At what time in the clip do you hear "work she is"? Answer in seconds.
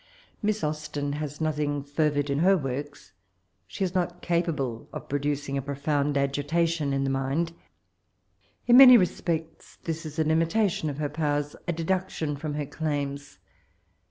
2.57-3.93